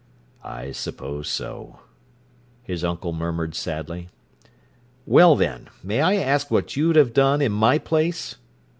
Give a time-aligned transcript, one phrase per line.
[0.43, 1.81] "I suppose so,"
[2.63, 4.09] his uncle murmured sadly.
[5.05, 8.35] "Well, then, may I ask what you'd have done, in my place?"